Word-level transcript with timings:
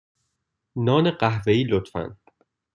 نان 0.85 1.05
قهوه 1.19 1.51
ای، 1.53 1.61
لطفا. 1.71 2.03